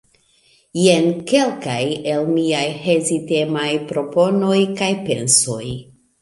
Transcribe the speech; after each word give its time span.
Jen 0.83 1.09
kelkaj 1.31 1.81
el 2.13 2.25
miaj 2.37 2.63
hezitemaj 2.87 3.67
proponoj 3.93 4.57
kaj 4.81 4.89
pensoj. 5.11 5.63